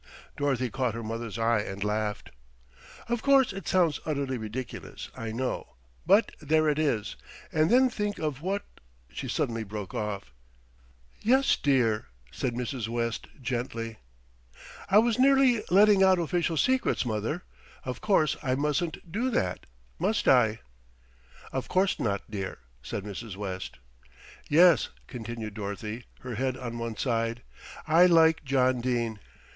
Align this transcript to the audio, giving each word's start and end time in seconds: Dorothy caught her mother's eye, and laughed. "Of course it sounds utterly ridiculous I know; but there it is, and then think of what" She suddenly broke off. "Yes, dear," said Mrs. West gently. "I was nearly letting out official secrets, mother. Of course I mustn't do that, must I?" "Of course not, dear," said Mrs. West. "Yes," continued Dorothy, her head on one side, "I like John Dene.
Dorothy 0.35 0.71
caught 0.71 0.95
her 0.95 1.03
mother's 1.03 1.37
eye, 1.37 1.59
and 1.59 1.83
laughed. 1.83 2.31
"Of 3.07 3.21
course 3.21 3.53
it 3.53 3.67
sounds 3.67 3.99
utterly 4.03 4.35
ridiculous 4.35 5.11
I 5.15 5.31
know; 5.31 5.75
but 6.07 6.31
there 6.39 6.67
it 6.67 6.79
is, 6.79 7.15
and 7.51 7.69
then 7.69 7.87
think 7.87 8.17
of 8.17 8.41
what" 8.41 8.65
She 9.13 9.27
suddenly 9.27 9.63
broke 9.63 9.93
off. 9.93 10.33
"Yes, 11.21 11.55
dear," 11.55 12.07
said 12.31 12.55
Mrs. 12.55 12.87
West 12.87 13.27
gently. 13.43 13.97
"I 14.89 14.97
was 14.97 15.19
nearly 15.19 15.61
letting 15.69 16.01
out 16.01 16.17
official 16.17 16.57
secrets, 16.57 17.05
mother. 17.05 17.43
Of 17.85 18.01
course 18.01 18.35
I 18.41 18.55
mustn't 18.55 19.11
do 19.11 19.29
that, 19.29 19.67
must 19.99 20.27
I?" 20.27 20.61
"Of 21.51 21.67
course 21.67 21.99
not, 21.99 22.23
dear," 22.27 22.57
said 22.81 23.03
Mrs. 23.03 23.35
West. 23.35 23.77
"Yes," 24.49 24.89
continued 25.05 25.53
Dorothy, 25.53 26.05
her 26.21 26.33
head 26.33 26.57
on 26.57 26.79
one 26.79 26.97
side, 26.97 27.43
"I 27.87 28.07
like 28.07 28.43
John 28.43 28.81
Dene. 28.81 29.19